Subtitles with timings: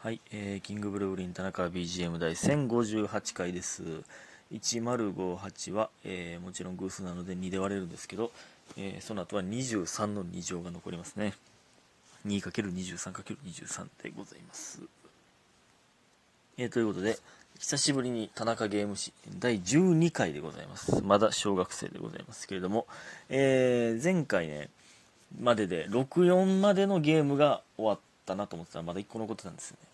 [0.00, 3.82] はい、えー、キングブルーリン田中 BGM 第1058回です。
[4.52, 8.30] 1058は、えーもちろん偶数なので2で割れるんですけど、
[8.76, 11.34] えーその後は23の2乗が残りますね。
[12.28, 14.80] 2×23×23 でございます。
[16.58, 17.18] えーということで、
[17.58, 21.02] 久しぶりに田中ゲーム誌第12回でございます。
[21.02, 22.86] まだ小学生でございますけれども、
[23.30, 24.70] えー前回ね、
[25.40, 27.98] までで64までのゲームが終わっ
[28.28, 29.88] たなと思ってたらまだ1個残ってたんですよね。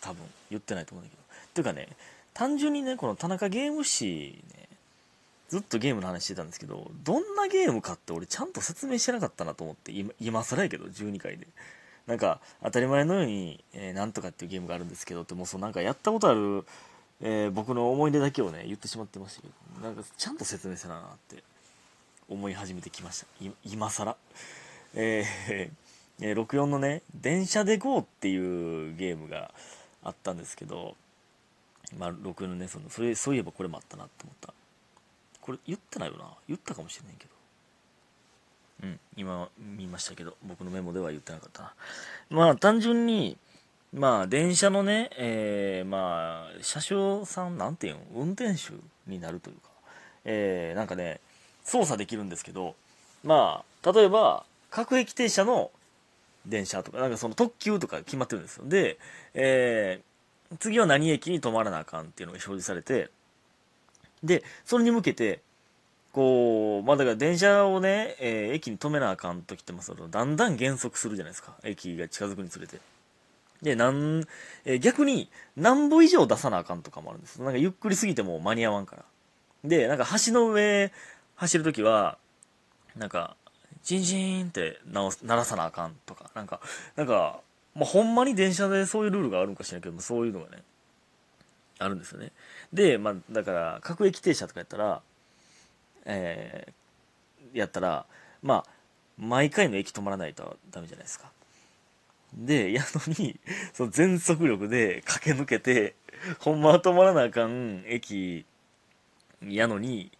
[0.00, 0.24] 多分。
[0.50, 1.22] 言ってないと思うんだけど。
[1.22, 1.96] っていうかね
[2.32, 4.68] 単純にねこの田中ゲーム誌ね
[5.48, 11.46] ずっとゲームの話してたんですけどどんなゲームかって俺ちゃんと説明してなかったなと思って今今更やけど12回で。
[12.06, 16.64] なんか当たり前のように、えーなんとかっていうゲームがあるんですけどってもうそうなんかやったことある、
[17.20, 19.48] えー僕の思い出だけをね言ってしまってましたけ
[19.80, 21.44] どなんかちゃんと説明せななって
[22.28, 23.26] 思い始めてきました。
[23.64, 24.16] 今更。
[24.94, 25.70] えー
[26.20, 29.52] え64のね「電車で GO」っていうゲームが
[30.02, 30.96] あったんですけど、
[31.98, 34.54] まあ、64のねそのそれそういえばこれもあったなって思った。
[35.40, 36.26] これ言ってないよな。
[36.46, 37.30] 言ったかもしれないけど。
[38.82, 41.74] うん今見ましたけど僕のメモでは言ってなかったな。
[42.30, 43.36] まあ単純に
[43.92, 48.72] まあ電車のね、えーまあ車掌さんなんていうの運転手
[49.06, 49.62] になるというか
[50.24, 51.20] えーなんかね
[51.64, 52.74] 操作できるんですけど
[53.24, 55.70] まあ例えば各駅停車の
[56.46, 58.64] 電車とかなんかその特急とか決まってるんですよ。
[58.66, 58.98] で、
[59.34, 60.10] えー
[60.58, 63.08] 次は何駅に止まらなあかんっていうのが表示されて
[64.24, 65.42] でそれに向けて
[66.12, 71.54] こうまあだから電車をね、えー駅に止めなあかん時ってまあそのだんだん減速するじゃないですか。
[71.62, 72.80] 駅が近づくにつれて。
[73.62, 74.24] でなん、
[74.64, 79.04] えー逆に何歩以上出さなあかんとかもあるんですなんかゆっくりすぎても間に合わんから。
[79.62, 80.90] でなんか橋の上
[81.36, 82.18] 走るときは
[82.96, 83.36] なんか
[83.82, 86.30] チンチンって鳴らさなあかんとか。
[86.34, 86.60] なんか
[86.96, 87.40] なんか、
[87.74, 90.62] まあ、ほんまに電車でそういうルールがあるんかしらけどもそういうのがね
[91.78, 92.32] あるんですよね。
[92.72, 95.02] でまあだから各駅停車とかやったら
[96.04, 98.06] えーやったら
[98.42, 98.66] まあ
[99.18, 101.30] 毎回の駅止まらないとダメじゃないですか。
[102.32, 103.40] でやのに
[103.72, 105.96] その全速力で駆け抜けて
[106.38, 108.44] ほんまは止まらなあかん駅
[109.42, 110.12] やのに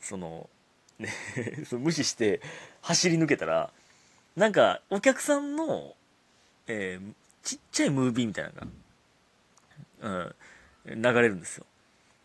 [0.00, 0.48] その
[1.00, 1.12] ね。
[1.72, 2.40] 無視して
[2.82, 3.70] 走り抜けたら
[4.36, 5.94] なんかお客さんの、
[6.66, 10.34] えーちっちゃいムービーみたいなのが、
[10.84, 11.64] うん、流れるんですよ。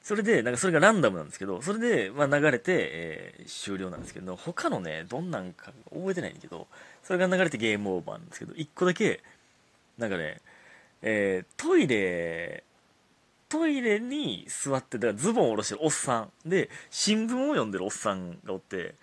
[0.02, 6.68] それでなんかそれがランダムなんですけどそれで、まあ、流れて、えー終了なんですけど他のねどんなんか覚えてないんだけど
[7.03, 9.22] それが流れてゲームオーバーなんですけど1個だけ
[9.97, 10.42] なんかね、
[11.02, 12.63] えートイレ
[13.58, 18.96] トイレに座ってだからズボンを下ろしてるおっさんで新聞を読んでるおっさんがおって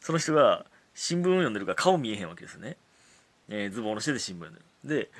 [0.00, 2.76] その人が新聞を読んでるから顔見えへんわけですね、
[3.48, 4.60] えーズボン下ろしてて新聞読んで
[4.94, 5.00] る。
[5.00, 5.10] で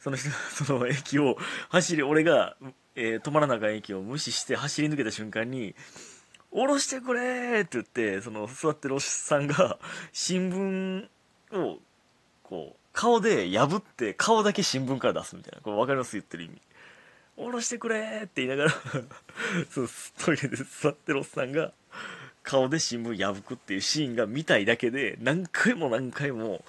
[0.00, 0.30] その人
[0.64, 1.36] その駅を
[1.70, 2.56] 走り俺が、
[2.94, 5.74] えー止まらなあかん駅を無視して走り抜けた瞬間に
[6.52, 9.78] 「下ろしてくれ!」って言ってその座ってるおっさんが
[10.12, 11.08] 新聞
[11.52, 11.78] を
[12.42, 16.12] こう顔で破って顔だけ新聞から出すみたいなこれ分かります？
[16.12, 16.60] 言ってる意味。
[17.36, 18.70] 下ろしてくれって言いながら
[19.70, 19.88] そう
[20.24, 21.72] トイレで座ってるおっさんが
[22.42, 26.64] 顔で新聞破くっていうシーンが見たいだけで何回も何回も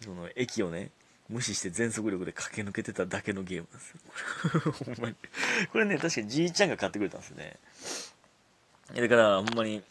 [0.00, 0.90] その駅をね
[1.28, 4.72] 無視して全速力で駆け抜けてただけのゲームなんですよ。
[4.84, 5.16] ほんまに。
[5.70, 7.56] これね確かにじいちゃんが買ってくれたんですよね。
[8.94, 9.82] だからほんまに。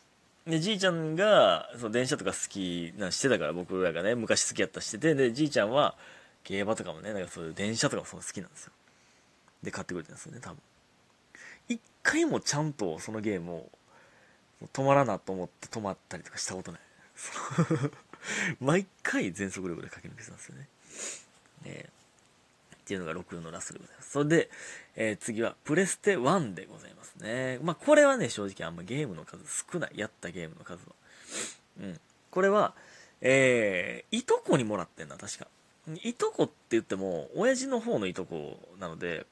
[0.46, 5.96] でじいちゃんがその電車とか好きなんしてたから僕らがね昔好きやったしててでじいちゃんは
[6.44, 8.72] 競馬とかもねなんかそういう電車とかもその好きなんですよ。
[9.64, 10.58] で買ってくれたんですよね多分
[11.70, 13.70] 一回もちゃんとそのゲームを
[14.74, 16.82] 止まらなと思って止まったりとかしたことない
[18.60, 20.68] 毎回全速力で駆け抜けてたんですよね
[21.66, 22.02] えー
[22.82, 24.12] っていうのが64のラストでございます。
[24.12, 24.50] それで、
[24.96, 27.60] えー次はプレステ1でございますね。
[27.64, 29.92] まあこれはね、正直あんまゲームの数少ない。
[29.96, 30.96] やったゲームの数は。
[31.80, 32.00] うん。
[32.32, 32.74] これは、
[33.22, 35.48] えーいとこにもらってんな、確か。
[36.04, 39.25] いとこって言っても、親父の方のいとこなので、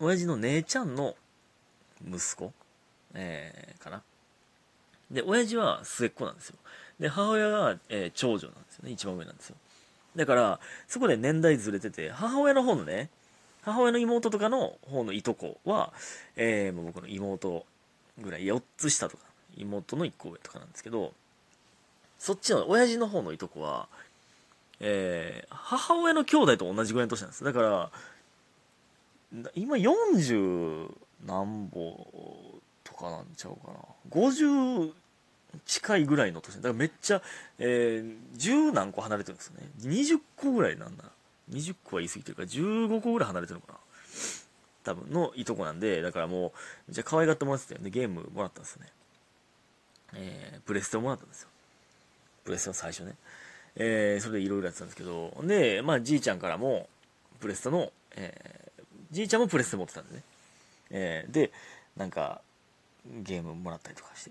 [0.00, 1.14] 親父の姉ちゃんの
[2.02, 2.52] 息子、
[3.14, 4.02] えーかな？
[5.10, 6.56] で、親父は末っ子なんですよ。
[6.98, 8.92] で、母親が、えー長女なんですよね。
[8.92, 9.56] 一番上なんですよ。
[10.16, 13.10] だから、そこで年代ずれてて、母親の方のね、
[13.62, 15.92] 母親の妹とかの方のいとこは、
[16.36, 17.66] えーもう僕の妹
[18.18, 19.24] ぐらい、4つ下とか、
[19.56, 21.12] 妹の1個上とかなんですけど、
[22.18, 23.88] そっちの親父の方のいとこは、
[24.80, 27.44] えー母親の兄弟と同じぐらいの年なんです。
[27.44, 27.90] だから、
[29.54, 30.90] 今40
[31.26, 33.78] 何歩とかなんちゃうかな。
[34.10, 34.92] 50
[35.66, 36.56] 近いぐらいの年。
[36.56, 37.22] だからめっちゃ、
[37.58, 39.68] えー、10何個離れてるんですよね。
[39.82, 41.04] 20個ぐらいなんだ。
[41.50, 43.78] 20個は言い過ぎてるから15個ぐらい離れてるのかな。
[44.82, 46.52] 多分のいとこなんでだからも
[46.88, 48.88] うじゃ可愛がってもらってたよでゲームもらったんですよね。
[50.14, 51.48] えー、プレステもらったんですよ。
[52.44, 53.14] プレステの最初ね。
[53.76, 55.36] えー、それでいろいろやってたんですけど。
[55.42, 56.88] でまあじいちゃんからも
[57.40, 58.59] プレステの、えー、
[59.10, 60.22] じいちゃんもプレステ持ってたんでね、
[60.90, 61.52] えー、で
[61.96, 62.40] なんか
[63.22, 64.30] ゲームもらったりとかして。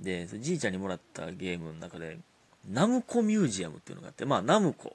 [0.00, 2.18] でじいちゃんにもらったゲームの中で
[2.70, 4.94] ナムコミュージアムっていうのがあってまあナムコ、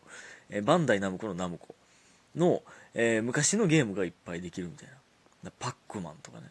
[0.49, 1.75] えー、バンダイナムコのナムコ
[2.35, 2.63] の、
[2.93, 4.87] えー、昔のゲームがいっぱいできるみたい
[5.43, 5.51] な。
[5.59, 6.45] パックマンとかね、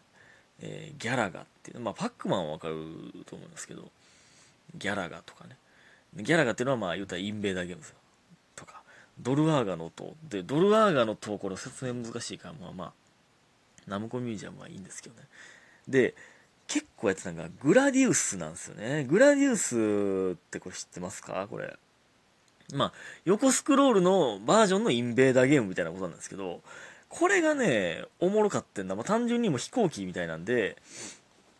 [0.61, 2.75] えー、ギャラガっていうまあパックマンはわかる
[3.25, 3.89] と思いますけど
[4.77, 5.57] ギャラガとかね。
[6.17, 7.95] ギャラガっていうのはまあ言うたらインベーダーゲームですよ。
[9.19, 12.93] ドルアーガの塔でドルアーガの塔これ説明難しいからまあまあ
[13.87, 15.27] ナムコミュージアムはいいんですけどね。
[15.87, 16.15] で
[16.67, 19.03] 結構やってたのがグラディウスなんですよね。
[19.03, 21.47] グラディウスってこれ知ってますか？
[21.49, 21.75] これ。
[22.73, 22.93] まあ、
[23.25, 26.61] 横スクロールのバージョンのインベーダーゲームみたいなことなんですけど、
[27.09, 28.95] これがね、おもろかってんだ。
[28.95, 30.77] まあ、単純にも飛行機みたいなんで、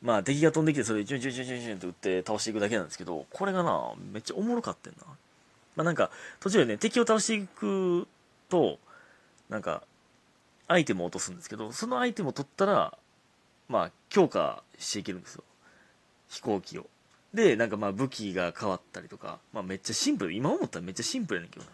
[0.02, 5.04] まあ、敵が飛んできて、それでチュンチュンチュンチュンチュンって撃って倒していくだけなんですけど、これがな、めっちゃおもろかってんな。
[5.76, 8.08] まあ、なんか、途中でね、敵を倒していく
[8.50, 8.80] と、
[9.50, 9.84] なんか、
[10.68, 12.98] アイテムを落とすんですけど、そのアイテムを取ったら、
[13.68, 15.44] まあ、強化していけるんですよ。
[16.30, 16.88] 飛行機を。
[17.34, 20.34] で、なんかまあ武器が変わったりとか、まあめっちゃシンプル。
[20.34, 21.72] 今思ったらめっちゃシンプルやねんけどな。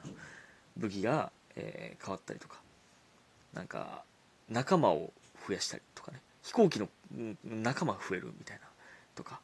[0.77, 2.59] 武器が、えー、変わったりとか、
[3.53, 4.03] なんか
[4.49, 5.11] 仲間を
[5.47, 6.21] 増やしたりとかね。
[6.43, 6.87] 飛行機の
[7.43, 8.67] 仲間増えるみたいな
[9.15, 9.41] とか。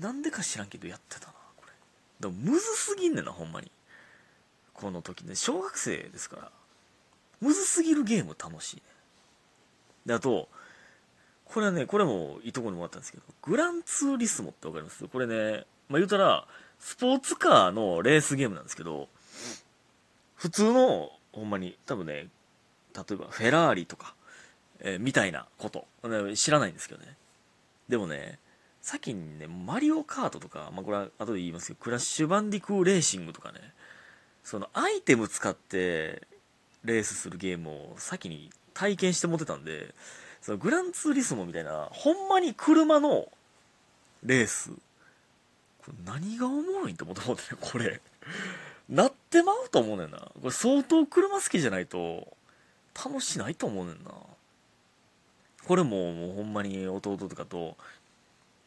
[0.00, 1.34] なんでか知らんけどやってたな、
[2.22, 3.70] でもむずすぎんねんな、ほんまに。
[4.72, 6.50] この時ね、小学生ですから。
[7.40, 8.82] むずすぎるゲーム楽しいね。
[10.06, 10.48] で、あと、
[11.44, 15.06] これはね、これもいいとこにもらったんですけど、グランツーリスモってわかります？
[15.06, 16.46] これね、まあ、言うたら、
[16.78, 19.08] スポーツカーのレースゲームなんですけど、
[20.36, 22.20] 普通の、ほんまに、多分ね、例
[23.10, 24.14] えばフェラーリとか、
[24.78, 25.86] えー、みたいなこと、
[26.36, 27.16] 知らないんですけどね。
[27.88, 28.38] でもね、
[28.82, 33.60] 先にね、マリオカートとか、まあ、これは後で言いますけど、クラッシュバンディクーレーシングとかね、
[34.42, 36.22] そのアイテム使って
[36.84, 39.94] レースするゲームを先に体験して持ってたんで、
[40.40, 43.28] そのグランツーリスモみたいなほんまに車の
[44.24, 44.70] レース。
[44.70, 44.76] こ
[45.88, 48.00] れ何がおもろいんって思って思ってねこれ。
[48.88, 50.18] なってまうと思うねんな。
[50.18, 52.26] これ相当車好きじゃないと
[52.96, 54.10] 楽しないと思うねんな。
[55.64, 57.76] これももうほんまに弟とかと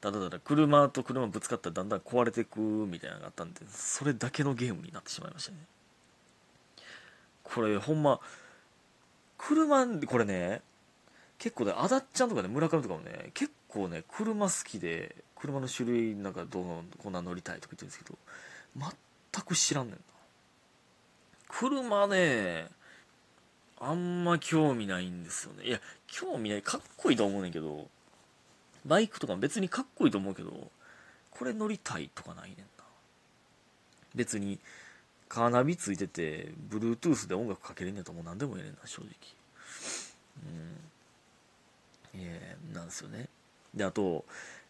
[0.02, 5.58] ただただ車と車ぶつかったらだんだん壊れていくみたいなのがあったんでそれだけのゲームになってしまいましたね
[7.44, 8.20] これほんま
[9.38, 10.62] 車これね
[11.38, 16.64] 結構ね、あだっちゃんとかね、村上とかもね、結構ね、車好きで、車の種類なんかどう
[16.98, 18.18] こんな乗りたいとか言ってるんですけど、
[18.78, 20.00] 全く知らんねんな。
[21.48, 22.68] 車ね、
[23.80, 25.66] あんま興味ないんですよね。
[25.66, 26.62] いや、興味ない。
[26.62, 27.88] かっこいいと思うねんけど、
[28.86, 30.72] バイクとか別にかっこいいと思うけど、
[31.32, 32.66] これ乗りたいとかないねんな。
[34.14, 34.60] 別に、
[35.28, 39.10] カーナビついてて、Bluetooth で音楽かけれんねんともう何でもええねんな、正直。
[40.46, 42.22] うん。
[42.22, 43.28] えー、なんですよね。
[43.74, 44.24] で、あと、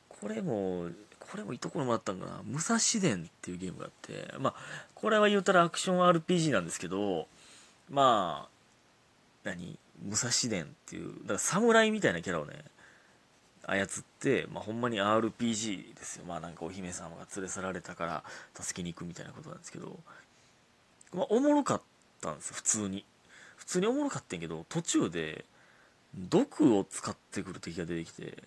[0.10, 0.90] これも、
[1.20, 2.42] これもいいところもあったんかな。
[2.44, 4.56] 武蔵伝っていうゲームがあって、まあ、
[4.96, 7.28] これは言うたらアクション RPG なんですけど、
[7.90, 8.50] まあ、
[9.44, 9.78] 何？
[10.02, 12.66] 武蔵伝っていう、だから侍みたいなキャラをね、
[13.68, 13.88] 操っ
[14.20, 16.26] て、まあ、ほんまに RPG ですよ。
[16.26, 18.24] まあ、なんかお姫様が連れ去られたから
[18.60, 20.00] 助けに行くみたいなことなんですけど、
[21.14, 21.82] まあ、おもろかっ
[22.22, 23.06] たんです普通に。
[23.58, 25.46] 普通におもろかったんけど、途中で、
[26.18, 28.38] 毒を使ってくる敵が出てきて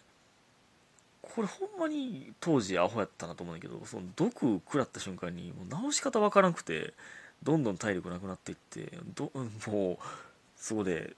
[1.20, 6.94] これほんまに当時アホやったなと思うんだけどその毒食らった瞬間にもう直し方わからなくて
[7.42, 9.30] どんどん体力なくなっていってど
[9.70, 9.98] もう
[10.56, 11.14] そこで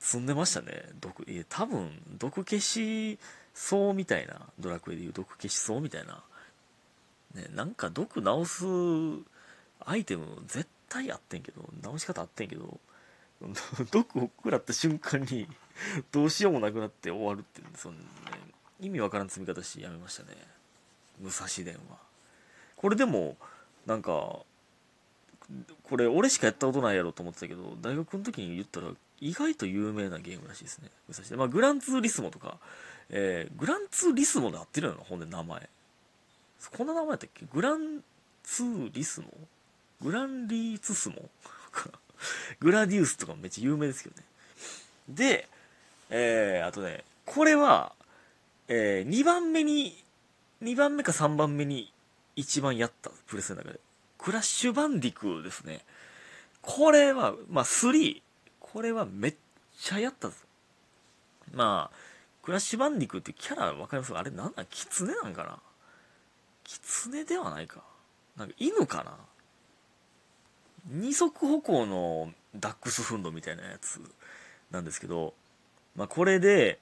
[0.00, 3.18] 積んでましたね毒いや多分毒消し
[3.54, 6.22] そうみたいなドラクエでいう毒消しそうみたいな。
[7.34, 8.64] ねなんか毒直す
[9.80, 12.78] アイテム絶対あってんけど直し方あってんけど
[13.90, 15.48] 毒を食らった瞬間に
[16.12, 18.04] どうしようもなくなって終わるってその、ね、
[18.80, 20.36] 意味わからん積み方しやめましたね。
[21.20, 21.98] 武蔵伝は。
[22.76, 23.36] これでも
[23.86, 24.10] なんか
[25.84, 28.88] これ俺しかやったことないやろと思ってたけど大学の時に言ったら
[29.20, 30.90] 意外と有名なゲームらしいですね。
[31.08, 31.38] 武蔵伝。
[31.38, 32.58] まあグランツーリスモとか、
[33.10, 35.68] えー、グランツーリスモで合ってるよなほんで名前
[36.76, 37.46] こんな名前やったっけ？
[37.52, 38.02] グラン
[38.42, 39.26] ツーリスモ？
[40.00, 41.16] グランリーツスモ？
[42.60, 44.24] グラディウスとかめっちゃ有名ですけどね
[45.08, 45.48] で
[46.14, 47.92] えー、あとね、これは、
[48.68, 50.04] えー、2番目に、
[50.62, 51.90] 2番目か3番目に
[52.36, 53.80] 一番やった、プレスの中で。
[54.18, 55.80] クラッシュバンディクですね。
[56.60, 58.20] これは、まあ、3、
[58.60, 59.34] これはめっ
[59.80, 60.34] ちゃやったぞ。
[61.54, 61.96] まあ、
[62.42, 64.14] クラッシュバンディクってキャラわかります？
[64.14, 65.58] あれなんだキツネなんかな？
[66.64, 67.82] キツネではないか。
[68.36, 69.16] なんか犬かな？
[70.90, 74.00] 二足歩行のダックスフンドみたいなやつ
[74.72, 75.34] なんですけど、
[75.94, 76.78] まあ、これで、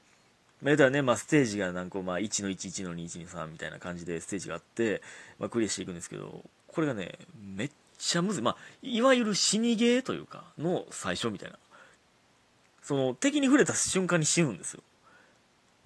[0.63, 5.03] まあ、言うたらね、まあ、ステージが何個、まあ、1の1、1の2、1、2、3みたいな感じでステージがあって、
[5.39, 7.19] まあ、クリアしていくんですけど、これがね、
[7.57, 8.43] めっちゃむずい。
[8.43, 11.59] まあ、いわゆる死にゲーというか、の最初みたいな。
[12.83, 14.83] その、敵に触れた瞬間に死ぬんですよ。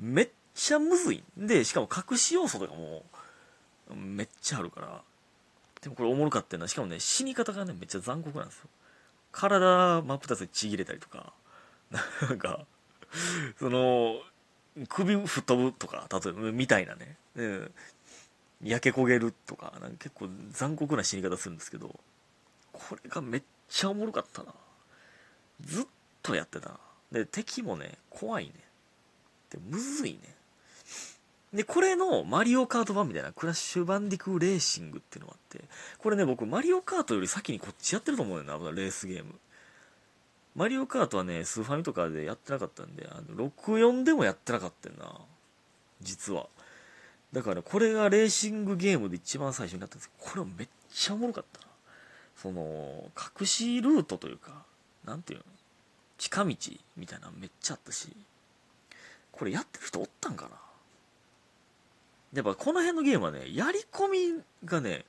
[0.05, 3.05] めっちゃむずいで、しかも隠し要素とかも、
[3.95, 5.03] めっちゃあるから。
[5.81, 6.69] でもこれおもろかったな。
[6.69, 8.69] しかもね、死に方がね、めっちゃ残酷なんですよ。
[9.33, 11.33] 体真っ二つでちぎれたりとか、
[11.91, 12.67] なんか、
[13.59, 14.21] その、
[14.89, 17.17] 首吹っ飛ぶとか、例えば、みたいなね。
[18.63, 21.99] 焼け焦げるとか、なんか結構残酷な死に方するんですけど、
[22.73, 24.55] これがめっちゃおもろかったな。
[25.63, 25.87] ずっ
[26.23, 26.79] とやってたな。
[27.13, 28.53] で、敵もね、怖いね。
[29.55, 30.21] で、むずいね。
[31.53, 35.65] で、これのマリオカート版みたいなクラッシュバンディクレーシングっていうのがあって、
[35.99, 39.35] これね、僕マリオカートより先にこっちやってると思うよな、レースゲーム。
[40.57, 45.21] マリオカートはね、スーファミとかでやってなかったんで、あの、64でもやってなかったんな。
[46.01, 46.49] 実は。
[47.33, 51.67] だからこれがレーシングゲームで一番最初になったんですけど、これめっちゃおもろかったな。
[52.37, 54.65] その、隠しルートというか、
[55.05, 55.45] なんていうの？
[56.17, 56.57] 近道
[56.97, 58.09] みたいなのめっちゃあったし、
[59.37, 60.51] これやってる人おったんかな？
[62.35, 65.05] やっぱこの辺のゲームはね、やり込みがね、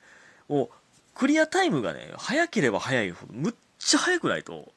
[0.49, 0.69] を、
[1.13, 4.71] クリアタイムがね、早ければ早いほど、むっちゃ早くないと、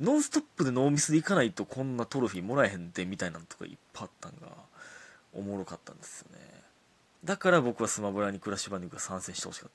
[0.00, 4.48] ノンストップでノーミスでいかないとこんなトロフィーもらえへんでみたいなのとかいっぱいあったんが、
[5.32, 6.38] おもろかったんですよね。
[7.24, 9.70] だから僕はスマブラにクラッシュバンディングが参戦してほしかっ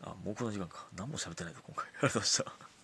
[0.00, 0.06] た。
[0.06, 0.12] うん。
[0.12, 0.86] あ、もうこの時間か。
[0.96, 1.86] 何も喋ってないぞ、今回。
[1.86, 2.68] ありがとうございました。